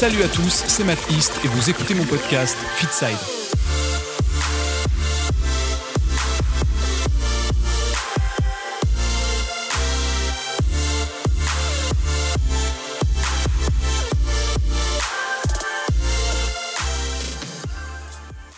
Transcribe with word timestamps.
Salut 0.00 0.22
à 0.22 0.28
tous, 0.28 0.64
c'est 0.66 0.82
Matt 0.82 0.98
East 1.10 1.38
et 1.44 1.48
vous 1.48 1.68
écoutez 1.68 1.92
mon 1.92 2.06
podcast 2.06 2.56
Fitside. 2.76 3.18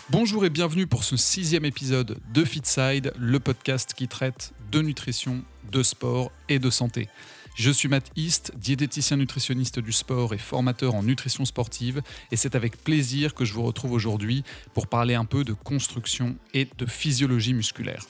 Bonjour 0.09 0.45
et 0.45 0.49
bienvenue 0.49 0.87
pour 0.87 1.03
ce 1.03 1.17
sixième 1.17 1.65
épisode 1.65 2.19
de 2.33 2.45
Fitside, 2.45 3.11
le 3.19 3.41
podcast 3.41 3.93
qui 3.93 4.07
traite 4.07 4.53
de 4.71 4.81
nutrition, 4.81 5.43
de 5.69 5.83
sport 5.83 6.31
et 6.47 6.59
de 6.59 6.69
santé. 6.69 7.09
Je 7.55 7.69
suis 7.69 7.87
Matt 7.87 8.09
East, 8.15 8.51
diététicien 8.57 9.17
nutritionniste 9.17 9.79
du 9.79 9.91
sport 9.91 10.33
et 10.33 10.39
formateur 10.39 10.95
en 10.95 11.03
nutrition 11.03 11.45
sportive, 11.45 12.01
et 12.31 12.35
c'est 12.35 12.55
avec 12.55 12.83
plaisir 12.83 13.35
que 13.35 13.45
je 13.45 13.53
vous 13.53 13.61
retrouve 13.61 13.91
aujourd'hui 13.91 14.43
pour 14.73 14.87
parler 14.87 15.13
un 15.13 15.25
peu 15.25 15.43
de 15.43 15.53
construction 15.53 16.35
et 16.55 16.67
de 16.79 16.85
physiologie 16.87 17.53
musculaire. 17.53 18.07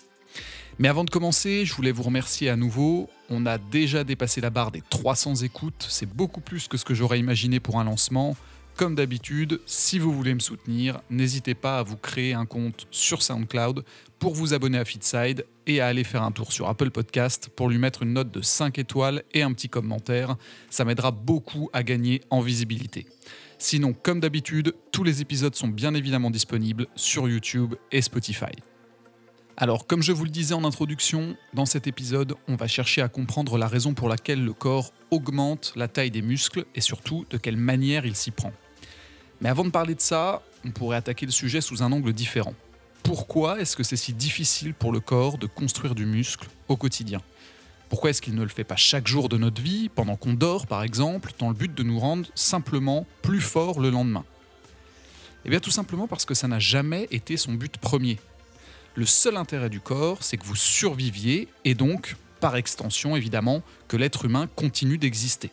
Mais 0.80 0.88
avant 0.88 1.04
de 1.04 1.09
commencer, 1.09 1.66
je 1.66 1.73
voulais 1.73 1.91
vous 1.91 2.04
remercier 2.04 2.49
à 2.49 2.55
nouveau. 2.55 3.09
On 3.30 3.45
a 3.45 3.58
déjà 3.58 4.05
dépassé 4.05 4.40
la 4.40 4.49
barre 4.49 4.71
des 4.71 4.82
300 4.90 5.35
écoutes, 5.44 5.85
c'est 5.90 6.10
beaucoup 6.10 6.41
plus 6.41 6.70
que 6.70 6.77
ce 6.77 6.85
que 6.85 6.94
j'aurais 6.94 7.20
imaginé 7.20 7.60
pour 7.60 7.82
un 7.82 7.84
lancement. 7.84 8.38
Comme 8.76 8.95
d'habitude, 8.95 9.62
si 9.68 10.00
vous 10.00 10.12
voulez 10.12 10.34
me 10.34 10.40
soutenir, 10.40 11.00
n'hésitez 11.12 11.54
pas 11.54 11.77
à 11.77 11.84
vous 11.84 11.95
créer 11.95 12.34
un 12.34 12.48
compte 12.48 12.88
sur 12.90 13.22
SoundCloud 13.22 13.86
pour 14.18 14.34
vous 14.34 14.55
abonner 14.55 14.80
à 14.80 14.86
Feedside 14.86 15.46
et 15.68 15.80
à 15.80 15.88
aller 15.88 16.04
faire 16.04 16.23
un 16.23 16.32
tour 16.32 16.52
sur 16.52 16.68
Apple 16.68 16.90
Podcast 16.90 17.49
pour 17.55 17.70
lui 17.70 17.77
mettre 17.77 18.02
une 18.02 18.13
note 18.13 18.32
de 18.32 18.41
5 18.41 18.80
étoiles 18.80 19.22
et 19.32 19.44
un 19.44 19.54
petit 19.54 19.70
commentaire. 19.70 20.38
Ça 20.72 20.86
m'aidera 20.86 21.12
beaucoup 21.12 21.70
à 21.72 21.84
gagner 21.84 22.22
en 22.32 22.41
visibilité. 22.41 23.05
Sinon, 23.60 23.94
comme 23.94 24.20
d'habitude, 24.20 24.74
tous 24.91 25.04
les 25.04 25.21
épisodes 25.21 25.54
sont 25.54 25.68
bien 25.68 25.94
évidemment 25.94 26.32
disponibles 26.32 26.88
sur 26.96 27.29
YouTube 27.29 27.76
et 27.91 28.01
Spotify. 28.01 28.55
Alors, 29.55 29.85
comme 29.85 30.01
je 30.01 30.12
vous 30.12 30.24
le 30.24 30.32
disais 30.32 30.55
en 30.55 30.66
introduction, 30.66 31.38
dans 31.54 31.68
cet 31.68 31.85
épisode, 31.85 32.34
on 32.48 32.55
va 32.55 32.68
chercher 32.68 33.04
à 33.04 33.07
comprendre 33.07 33.60
la 33.60 33.68
raison 33.68 33.94
pour 33.94 34.10
laquelle 34.10 34.44
le 34.44 34.54
corps 34.54 34.91
augmente 35.12 35.74
la 35.76 35.88
taille 35.88 36.10
des 36.10 36.24
muscles 36.24 36.66
et 36.74 36.82
surtout 36.82 37.27
de 37.29 37.38
quelle 37.38 37.57
manière 37.57 38.07
il 38.07 38.16
s'y 38.16 38.32
prend. 38.32 38.51
Mais 39.44 39.49
avant 39.49 39.66
de 39.66 39.72
parler 39.72 39.94
de 39.94 39.99
ça, 39.99 40.41
on 40.66 40.72
pourrait 40.72 40.96
attaquer 40.96 41.26
le 41.26 41.32
sujet 41.34 41.60
sous 41.60 41.84
un 41.84 41.91
angle 41.91 42.13
différent. 42.13 42.54
Pourquoi 43.04 43.60
est-ce 43.60 43.76
que 43.76 43.84
c'est 43.84 43.98
si 43.98 44.13
difficile 44.13 44.74
pour 44.74 44.94
le 44.94 45.02
corps 45.02 45.38
de 45.38 45.48
construire 45.48 45.96
du 45.96 46.05
muscle 46.05 46.48
au 46.70 46.77
quotidien? 46.77 47.22
Pourquoi 47.90 48.10
est-ce 48.10 48.22
qu'il 48.22 48.35
ne 48.35 48.41
le 48.41 48.48
fait 48.48 48.63
pas 48.63 48.77
chaque 48.77 49.05
jour 49.05 49.27
de 49.27 49.38
notre 49.38 49.62
vie, 49.62 49.90
pendant 49.90 50.16
qu'on 50.16 50.34
dort 50.34 50.66
par 50.66 50.82
exemple, 50.82 51.34
dans 51.40 51.50
le 51.50 51.55
but 51.55 51.76
de 51.76 51.84
nous 51.84 52.00
rendre 52.00 52.30
simplement 52.35 53.05
plus 53.22 53.41
forts 53.41 53.82
le 53.82 53.90
lendemain? 53.90 54.24
Eh 55.44 55.50
bien 55.50 55.60
tout 55.60 55.72
simplement 55.72 56.07
parce 56.07 56.24
que 56.24 56.34
ça 56.34 56.48
n'a 56.48 56.60
jamais 56.60 57.10
été 57.12 57.35
son 57.35 57.52
but 57.52 57.78
premier. 57.78 58.20
Le 58.96 59.05
seul 59.05 59.35
intérêt 59.35 59.70
du 59.70 59.82
corps, 59.82 60.24
c'est 60.24 60.38
que 60.38 60.46
vous 60.46 60.55
surviviez 60.55 61.50
et 61.66 61.76
donc, 61.76 62.16
par 62.40 62.55
extension 62.55 63.18
évidemment, 63.18 63.62
que 63.90 63.98
l'être 63.98 64.24
humain 64.24 64.47
continue 64.56 64.97
d'exister. 64.97 65.52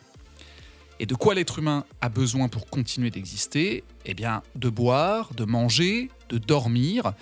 Et 1.01 1.07
de 1.07 1.15
quoi 1.15 1.35
l'être 1.35 1.59
humain 1.59 1.87
a 2.03 2.11
besoin 2.11 2.49
pour 2.49 2.67
continuer 2.67 3.11
d'exister 3.11 3.85
Eh 4.05 4.13
bien, 4.13 4.43
de 4.55 4.69
boire, 4.69 5.33
de 5.35 5.47
manger, 5.47 6.11
de 6.29 6.37
dormir, 6.37 7.15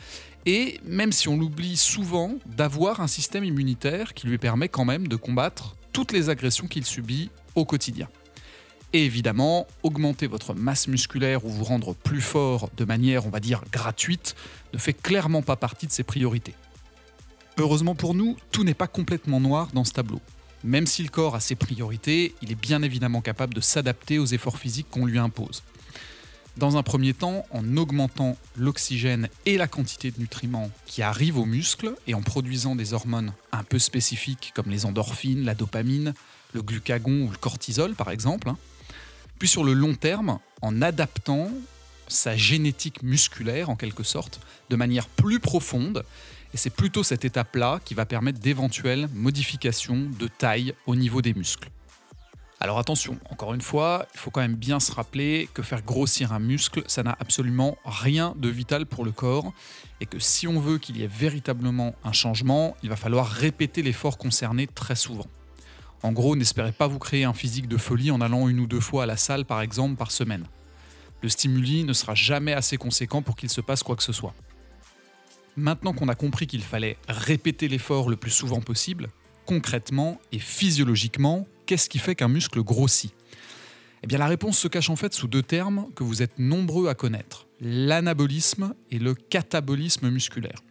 et 0.46 0.80
même 0.84 1.12
si 1.12 1.28
on 1.28 1.36
l'oublie 1.36 1.76
souvent, 1.76 2.34
d'avoir 2.44 3.00
un 3.00 3.06
système 3.06 3.44
immunitaire 3.44 4.14
qui 4.14 4.26
lui 4.26 4.36
permet 4.36 4.68
quand 4.68 4.84
même 4.84 5.06
de 5.06 5.14
combattre 5.14 5.76
toutes 5.92 6.10
les 6.10 6.28
agressions 6.28 6.66
qu'il 6.66 6.84
subit 6.84 7.30
au 7.54 7.64
quotidien. 7.64 8.08
Et 8.92 9.04
évidemment, 9.04 9.68
augmenter 9.84 10.26
votre 10.26 10.54
masse 10.54 10.88
musculaire 10.88 11.44
ou 11.44 11.48
vous 11.48 11.64
rendre 11.64 11.94
plus 11.94 12.20
fort 12.20 12.70
de 12.76 12.84
manière, 12.84 13.26
on 13.26 13.30
va 13.30 13.38
dire, 13.38 13.62
gratuite, 13.70 14.34
ne 14.72 14.78
fait 14.78 14.92
clairement 14.92 15.42
pas 15.42 15.54
partie 15.54 15.86
de 15.86 15.92
ses 15.92 16.02
priorités. 16.02 16.54
Heureusement 17.58 17.94
pour 17.94 18.14
nous, 18.14 18.36
tout 18.50 18.64
n'est 18.64 18.74
pas 18.74 18.88
complètement 18.88 19.38
noir 19.38 19.68
dans 19.72 19.84
ce 19.84 19.92
tableau. 19.92 20.20
Même 20.64 20.86
si 20.86 21.02
le 21.02 21.08
corps 21.08 21.36
a 21.36 21.40
ses 21.40 21.54
priorités, 21.54 22.34
il 22.42 22.50
est 22.50 22.60
bien 22.60 22.82
évidemment 22.82 23.20
capable 23.20 23.54
de 23.54 23.60
s'adapter 23.60 24.18
aux 24.18 24.26
efforts 24.26 24.58
physiques 24.58 24.88
qu'on 24.90 25.06
lui 25.06 25.18
impose. 25.18 25.62
Dans 26.56 26.76
un 26.76 26.82
premier 26.82 27.14
temps, 27.14 27.46
en 27.52 27.76
augmentant 27.76 28.36
l'oxygène 28.56 29.28
et 29.46 29.56
la 29.56 29.68
quantité 29.68 30.10
de 30.10 30.18
nutriments 30.18 30.70
qui 30.86 31.02
arrivent 31.02 31.38
aux 31.38 31.44
muscles 31.44 31.94
et 32.08 32.14
en 32.14 32.22
produisant 32.22 32.74
des 32.74 32.94
hormones 32.94 33.32
un 33.52 33.62
peu 33.62 33.78
spécifiques 33.78 34.52
comme 34.56 34.68
les 34.68 34.84
endorphines, 34.84 35.44
la 35.44 35.54
dopamine, 35.54 36.14
le 36.54 36.62
glucagon 36.62 37.26
ou 37.26 37.30
le 37.30 37.36
cortisol 37.36 37.94
par 37.94 38.10
exemple. 38.10 38.48
Hein. 38.48 38.58
Puis 39.38 39.46
sur 39.46 39.62
le 39.62 39.72
long 39.72 39.94
terme, 39.94 40.40
en 40.60 40.82
adaptant 40.82 41.48
sa 42.08 42.36
génétique 42.36 43.04
musculaire 43.04 43.70
en 43.70 43.76
quelque 43.76 44.02
sorte 44.02 44.40
de 44.68 44.74
manière 44.74 45.06
plus 45.06 45.38
profonde 45.38 46.04
et 46.54 46.56
c'est 46.56 46.70
plutôt 46.70 47.02
cette 47.02 47.24
étape-là 47.24 47.80
qui 47.84 47.94
va 47.94 48.06
permettre 48.06 48.38
d'éventuelles 48.38 49.08
modifications 49.14 50.08
de 50.18 50.28
taille 50.28 50.74
au 50.86 50.96
niveau 50.96 51.22
des 51.22 51.34
muscles. 51.34 51.70
Alors 52.60 52.80
attention, 52.80 53.18
encore 53.30 53.54
une 53.54 53.60
fois, 53.60 54.06
il 54.14 54.18
faut 54.18 54.32
quand 54.32 54.40
même 54.40 54.56
bien 54.56 54.80
se 54.80 54.90
rappeler 54.90 55.48
que 55.54 55.62
faire 55.62 55.82
grossir 55.82 56.32
un 56.32 56.40
muscle, 56.40 56.82
ça 56.88 57.04
n'a 57.04 57.16
absolument 57.20 57.76
rien 57.84 58.34
de 58.36 58.48
vital 58.48 58.84
pour 58.84 59.04
le 59.04 59.12
corps, 59.12 59.52
et 60.00 60.06
que 60.06 60.18
si 60.18 60.48
on 60.48 60.58
veut 60.58 60.78
qu'il 60.78 60.96
y 60.96 61.04
ait 61.04 61.08
véritablement 61.08 61.94
un 62.02 62.12
changement, 62.12 62.76
il 62.82 62.88
va 62.88 62.96
falloir 62.96 63.28
répéter 63.28 63.82
l'effort 63.82 64.18
concerné 64.18 64.66
très 64.66 64.96
souvent. 64.96 65.26
En 66.02 66.10
gros, 66.10 66.34
n'espérez 66.34 66.72
pas 66.72 66.88
vous 66.88 66.98
créer 66.98 67.22
un 67.24 67.32
physique 67.32 67.68
de 67.68 67.76
folie 67.76 68.10
en 68.10 68.20
allant 68.20 68.48
une 68.48 68.58
ou 68.58 68.66
deux 68.66 68.80
fois 68.80 69.04
à 69.04 69.06
la 69.06 69.16
salle 69.16 69.44
par 69.44 69.60
exemple 69.60 69.94
par 69.94 70.10
semaine. 70.10 70.44
Le 71.22 71.28
stimuli 71.28 71.84
ne 71.84 71.92
sera 71.92 72.14
jamais 72.14 72.54
assez 72.54 72.76
conséquent 72.76 73.22
pour 73.22 73.36
qu'il 73.36 73.50
se 73.50 73.60
passe 73.60 73.84
quoi 73.84 73.94
que 73.94 74.02
ce 74.02 74.12
soit. 74.12 74.34
Maintenant 75.58 75.92
qu'on 75.92 76.06
a 76.06 76.14
compris 76.14 76.46
qu'il 76.46 76.62
fallait 76.62 76.96
répéter 77.08 77.66
l'effort 77.66 78.08
le 78.08 78.14
plus 78.14 78.30
souvent 78.30 78.60
possible, 78.60 79.08
concrètement 79.44 80.20
et 80.30 80.38
physiologiquement, 80.38 81.48
qu'est-ce 81.66 81.88
qui 81.88 81.98
fait 81.98 82.14
qu'un 82.14 82.28
muscle 82.28 82.62
grossit? 82.62 83.12
Eh 84.04 84.06
bien 84.06 84.18
la 84.18 84.28
réponse 84.28 84.56
se 84.56 84.68
cache 84.68 84.88
en 84.88 84.94
fait 84.94 85.12
sous 85.12 85.26
deux 85.26 85.42
termes 85.42 85.88
que 85.96 86.04
vous 86.04 86.22
êtes 86.22 86.38
nombreux 86.38 86.86
à 86.86 86.94
connaître, 86.94 87.48
l'anabolisme 87.60 88.72
et 88.92 89.00
le 89.00 89.14
catabolisme 89.14 90.08
musculaire. 90.10 90.62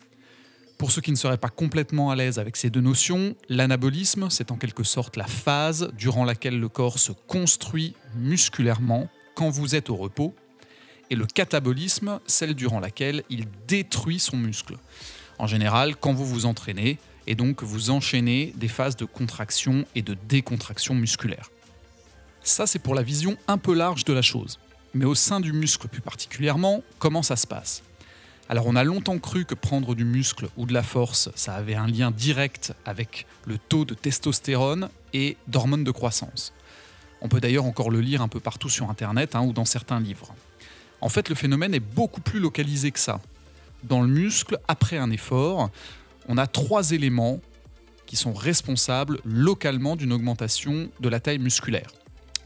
Pour 0.78 0.92
ceux 0.92 1.02
qui 1.02 1.12
ne 1.12 1.18
seraient 1.18 1.38
pas 1.38 1.50
complètement 1.50 2.10
à 2.10 2.16
l'aise 2.16 2.40
avec 2.40 2.56
ces 2.56 2.70
deux 2.70 2.80
notions, 2.80 3.36
l'anabolisme, 3.50 4.30
c'est 4.30 4.54
en 4.54 4.56
quelque 4.56 4.84
sorte 4.86 5.18
la 5.18 5.28
phase 5.28 5.92
durant 5.98 6.24
laquelle 6.24 6.62
le 6.62 6.70
corps 6.70 6.98
se 6.98 7.12
construit 7.12 7.94
musculairement 8.16 9.10
quand 9.36 9.50
vous 9.50 9.76
êtes 9.76 9.90
au 9.90 9.98
repos 9.98 10.34
et 11.10 11.16
le 11.16 11.26
catabolisme, 11.26 12.20
celle 12.28 12.54
durant 12.54 12.80
laquelle 12.80 13.24
il 13.30 13.46
détruit 13.68 14.20
son 14.20 14.38
muscle. 14.38 14.78
En 15.40 15.48
général, 15.48 15.96
quand 15.96 16.14
vous 16.14 16.26
vous 16.26 16.46
entraînez, 16.46 16.98
et 17.28 17.36
donc 17.36 17.64
vous 17.64 17.90
enchaînez 17.90 18.54
des 18.56 18.68
phases 18.68 18.96
de 18.96 19.06
contraction 19.06 19.86
et 19.96 20.02
de 20.02 20.16
décontraction 20.28 20.96
musculaire. 20.96 21.52
Ça, 22.42 22.66
c'est 22.66 22.80
pour 22.80 22.96
la 22.96 23.04
vision 23.04 23.38
un 23.48 23.58
peu 23.58 23.74
large 23.74 24.06
de 24.06 24.14
la 24.14 24.22
chose. 24.22 24.60
Mais 24.94 25.06
au 25.06 25.16
sein 25.16 25.40
du 25.40 25.52
muscle 25.52 25.88
plus 25.90 26.02
particulièrement, 26.02 26.82
comment 26.98 27.22
ça 27.22 27.36
se 27.36 27.46
passe? 27.46 27.84
Alors 28.50 28.66
on 28.66 28.78
a 28.78 28.86
longtemps 28.86 29.20
cru 29.20 29.44
que 29.44 29.56
prendre 29.56 29.94
du 29.94 30.06
muscle 30.06 30.48
ou 30.56 30.66
de 30.66 30.74
la 30.74 30.84
force, 30.84 31.30
ça 31.36 31.54
avait 31.56 31.76
un 31.76 31.88
lien 31.88 32.12
direct 32.12 32.74
avec 32.86 33.26
le 33.46 33.58
taux 33.58 33.84
de 33.84 33.94
testostérone 33.94 34.90
et 35.12 35.36
d'hormones 35.48 35.84
de 35.84 35.92
croissance. 35.92 36.54
On 37.20 37.28
peut 37.28 37.42
d'ailleurs 37.42 37.66
encore 37.66 37.92
le 37.92 38.00
lire 38.00 38.22
un 38.22 38.30
peu 38.30 38.40
partout 38.40 38.70
sur 38.70 38.90
Internet 38.90 39.36
hein, 39.36 39.42
ou 39.42 39.52
dans 39.52 39.66
certains 39.66 40.00
livres. 40.00 40.34
En 41.02 41.10
fait, 41.10 41.30
le 41.30 41.36
phénomène 41.36 41.74
est 41.74 41.80
beaucoup 41.80 42.22
plus 42.22 42.40
localisé 42.40 42.92
que 42.92 43.00
ça. 43.00 43.22
Dans 43.84 44.02
le 44.02 44.08
muscle, 44.08 44.58
après 44.68 44.98
un 44.98 45.12
effort, 45.12 45.70
on 46.28 46.38
a 46.38 46.48
trois 46.48 46.92
éléments 46.92 47.40
qui 48.06 48.16
sont 48.16 48.34
responsables 48.34 49.20
localement 49.26 49.96
d'une 49.96 50.14
augmentation 50.14 50.90
de 51.00 51.10
la 51.10 51.20
taille 51.20 51.40
musculaire. 51.40 51.90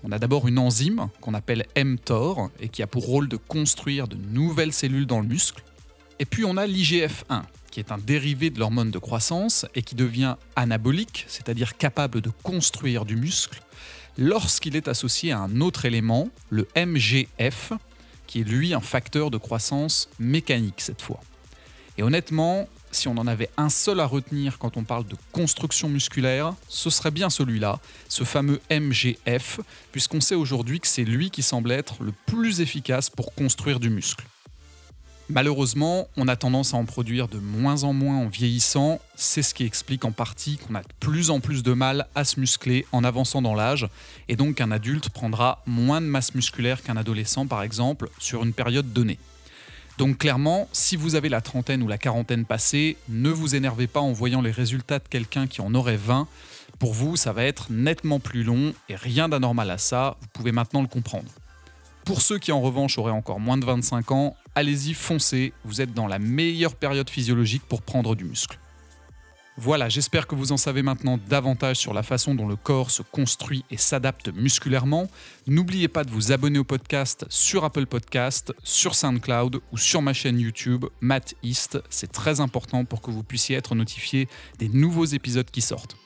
On 0.03 0.11
a 0.11 0.19
d'abord 0.19 0.47
une 0.47 0.57
enzyme 0.57 1.09
qu'on 1.21 1.33
appelle 1.33 1.65
mTOR 1.77 2.49
et 2.59 2.69
qui 2.69 2.81
a 2.81 2.87
pour 2.87 3.05
rôle 3.05 3.27
de 3.27 3.37
construire 3.37 4.07
de 4.07 4.15
nouvelles 4.15 4.73
cellules 4.73 5.05
dans 5.05 5.21
le 5.21 5.27
muscle. 5.27 5.63
Et 6.19 6.25
puis 6.25 6.43
on 6.43 6.57
a 6.57 6.65
l'IGF-1 6.65 7.43
qui 7.71 7.79
est 7.79 7.91
un 7.91 7.97
dérivé 7.97 8.49
de 8.49 8.59
l'hormone 8.59 8.91
de 8.91 8.99
croissance 8.99 9.65
et 9.73 9.81
qui 9.81 9.95
devient 9.95 10.35
anabolique, 10.55 11.25
c'est-à-dire 11.27 11.77
capable 11.77 12.21
de 12.21 12.29
construire 12.43 13.05
du 13.05 13.15
muscle, 13.15 13.61
lorsqu'il 14.17 14.75
est 14.75 14.87
associé 14.87 15.31
à 15.31 15.39
un 15.39 15.61
autre 15.61 15.85
élément, 15.85 16.27
le 16.49 16.67
MGF, 16.75 17.71
qui 18.31 18.39
est 18.39 18.43
lui 18.45 18.73
un 18.73 18.79
facteur 18.79 19.29
de 19.29 19.37
croissance 19.37 20.07
mécanique 20.17 20.79
cette 20.79 21.01
fois. 21.01 21.19
Et 21.97 22.03
honnêtement, 22.03 22.69
si 22.89 23.09
on 23.09 23.17
en 23.17 23.27
avait 23.27 23.49
un 23.57 23.67
seul 23.67 23.99
à 23.99 24.05
retenir 24.05 24.57
quand 24.57 24.77
on 24.77 24.85
parle 24.85 25.05
de 25.05 25.17
construction 25.33 25.89
musculaire, 25.89 26.53
ce 26.69 26.89
serait 26.89 27.11
bien 27.11 27.29
celui-là, 27.29 27.81
ce 28.07 28.23
fameux 28.23 28.61
MGF, 28.71 29.59
puisqu'on 29.91 30.21
sait 30.21 30.35
aujourd'hui 30.35 30.79
que 30.79 30.87
c'est 30.87 31.03
lui 31.03 31.29
qui 31.29 31.43
semble 31.43 31.73
être 31.73 32.01
le 32.01 32.13
plus 32.25 32.61
efficace 32.61 33.09
pour 33.09 33.35
construire 33.35 33.81
du 33.81 33.89
muscle. 33.89 34.23
Malheureusement, 35.31 36.09
on 36.17 36.27
a 36.27 36.35
tendance 36.35 36.73
à 36.73 36.77
en 36.77 36.83
produire 36.83 37.29
de 37.29 37.37
moins 37.37 37.85
en 37.85 37.93
moins 37.93 38.17
en 38.17 38.27
vieillissant. 38.27 38.99
C'est 39.15 39.41
ce 39.41 39.53
qui 39.53 39.63
explique 39.63 40.03
en 40.03 40.11
partie 40.11 40.57
qu'on 40.57 40.75
a 40.75 40.81
de 40.81 40.87
plus 40.99 41.29
en 41.29 41.39
plus 41.39 41.63
de 41.63 41.71
mal 41.71 42.07
à 42.15 42.25
se 42.25 42.37
muscler 42.37 42.85
en 42.91 43.05
avançant 43.05 43.41
dans 43.41 43.55
l'âge. 43.55 43.87
Et 44.27 44.35
donc 44.35 44.55
qu'un 44.55 44.71
adulte 44.71 45.09
prendra 45.09 45.63
moins 45.65 46.01
de 46.01 46.05
masse 46.05 46.35
musculaire 46.35 46.83
qu'un 46.83 46.97
adolescent, 46.97 47.47
par 47.47 47.63
exemple, 47.63 48.09
sur 48.19 48.43
une 48.43 48.51
période 48.51 48.91
donnée. 48.91 49.19
Donc 49.97 50.17
clairement, 50.17 50.67
si 50.73 50.97
vous 50.97 51.15
avez 51.15 51.29
la 51.29 51.39
trentaine 51.39 51.81
ou 51.81 51.87
la 51.87 51.97
quarantaine 51.97 52.43
passée, 52.43 52.97
ne 53.07 53.29
vous 53.29 53.55
énervez 53.55 53.87
pas 53.87 54.01
en 54.01 54.11
voyant 54.11 54.41
les 54.41 54.51
résultats 54.51 54.99
de 54.99 55.07
quelqu'un 55.09 55.47
qui 55.47 55.61
en 55.61 55.73
aurait 55.75 55.95
20. 55.95 56.27
Pour 56.77 56.93
vous, 56.93 57.15
ça 57.15 57.31
va 57.31 57.45
être 57.45 57.67
nettement 57.71 58.19
plus 58.19 58.43
long 58.43 58.73
et 58.89 58.95
rien 58.95 59.29
d'anormal 59.29 59.71
à 59.71 59.77
ça, 59.77 60.17
vous 60.19 60.27
pouvez 60.33 60.51
maintenant 60.51 60.81
le 60.81 60.87
comprendre. 60.87 61.31
Pour 62.05 62.21
ceux 62.21 62.39
qui 62.39 62.51
en 62.51 62.61
revanche 62.61 62.97
auraient 62.97 63.11
encore 63.11 63.39
moins 63.39 63.57
de 63.57 63.65
25 63.65 64.11
ans, 64.11 64.35
allez-y, 64.55 64.93
foncez, 64.93 65.53
vous 65.63 65.81
êtes 65.81 65.93
dans 65.93 66.07
la 66.07 66.19
meilleure 66.19 66.75
période 66.75 67.09
physiologique 67.09 67.63
pour 67.67 67.81
prendre 67.81 68.15
du 68.15 68.25
muscle. 68.25 68.57
Voilà, 69.57 69.89
j'espère 69.89 70.25
que 70.25 70.33
vous 70.33 70.53
en 70.53 70.57
savez 70.57 70.81
maintenant 70.81 71.19
davantage 71.29 71.75
sur 71.75 71.93
la 71.93 72.01
façon 72.01 72.33
dont 72.33 72.47
le 72.47 72.55
corps 72.55 72.89
se 72.89 73.03
construit 73.03 73.63
et 73.69 73.77
s'adapte 73.77 74.29
musculairement. 74.29 75.07
N'oubliez 75.45 75.87
pas 75.87 76.03
de 76.03 76.09
vous 76.09 76.31
abonner 76.31 76.57
au 76.57 76.63
podcast 76.63 77.25
sur 77.29 77.63
Apple 77.63 77.85
Podcast, 77.85 78.53
sur 78.63 78.95
SoundCloud 78.95 79.61
ou 79.71 79.77
sur 79.77 80.01
ma 80.01 80.13
chaîne 80.13 80.39
YouTube 80.39 80.85
Matt 81.01 81.35
East. 81.43 81.77
C'est 81.89 82.11
très 82.11 82.39
important 82.39 82.85
pour 82.85 83.01
que 83.01 83.11
vous 83.11 83.23
puissiez 83.23 83.55
être 83.57 83.75
notifié 83.75 84.27
des 84.57 84.69
nouveaux 84.69 85.05
épisodes 85.05 85.51
qui 85.51 85.61
sortent. 85.61 85.97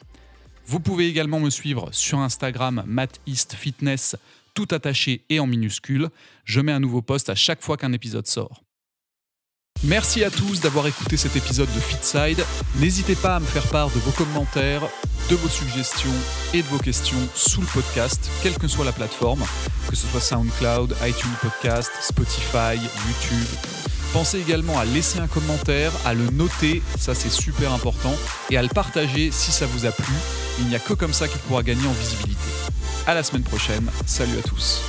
Vous 0.66 0.80
pouvez 0.80 1.08
également 1.08 1.40
me 1.40 1.52
suivre 1.52 1.90
sur 1.92 2.20
Instagram 2.20 2.84
Matt 2.88 3.22
East 3.28 3.54
Fitness 3.54 4.18
tout 4.56 4.68
attaché 4.72 5.26
et 5.30 5.40
en 5.40 5.46
minuscule. 5.46 6.10
Je 6.46 6.62
mets 6.62 6.72
un 6.72 6.80
nouveau 6.80 7.04
post 7.04 7.30
à 7.30 7.36
chaque 7.36 7.62
fois 7.62 7.78
qu'un 7.78 7.94
épisode 7.94 8.26
sort. 8.26 8.64
Merci 9.84 10.24
à 10.24 10.32
tous 10.32 10.62
d'avoir 10.62 10.88
écouté 10.88 11.18
cet 11.18 11.36
épisode 11.36 11.72
de 11.76 11.80
Fitside. 11.80 12.44
N'hésitez 12.80 13.16
pas 13.16 13.36
à 13.36 13.40
me 13.40 13.46
faire 13.46 13.68
part 13.68 13.92
de 13.92 14.00
vos 14.00 14.12
commentaires, 14.12 14.82
de 15.30 15.36
vos 15.36 15.50
suggestions 15.50 16.10
et 16.54 16.64
de 16.64 16.68
vos 16.68 16.80
questions 16.80 17.20
sous 17.36 17.62
le 17.62 17.68
podcast, 17.68 18.32
quelle 18.42 18.58
que 18.58 18.68
soit 18.68 18.86
la 18.86 18.94
plateforme, 18.94 19.44
que 19.90 19.96
ce 19.96 20.08
soit 20.08 20.22
SoundCloud, 20.22 20.96
iTunes 21.04 21.36
Podcast, 21.42 21.92
Spotify, 22.02 22.78
YouTube. 22.78 23.48
Pensez 24.14 24.40
également 24.40 24.80
à 24.80 24.86
laisser 24.86 25.20
un 25.20 25.28
commentaire, 25.28 25.92
à 26.06 26.14
le 26.14 26.30
noter, 26.30 26.82
ça 26.98 27.14
c'est 27.14 27.30
super 27.30 27.74
important, 27.74 28.16
et 28.50 28.58
à 28.58 28.64
le 28.64 28.70
partager 28.70 29.30
si 29.30 29.52
ça 29.52 29.66
vous 29.66 29.86
a 29.86 29.92
plu. 29.92 30.14
Il 30.60 30.68
n'y 30.68 30.76
a 30.76 30.80
que 30.80 30.94
comme 30.94 31.14
ça 31.14 31.28
qu'il 31.28 31.40
pourra 31.42 31.64
gagner 31.64 31.86
en 31.86 31.92
visibilité. 31.92 32.35
À 33.08 33.14
la 33.14 33.22
semaine 33.22 33.44
prochaine. 33.44 33.88
Salut 34.08 34.40
à 34.40 34.42
tous. 34.42 34.82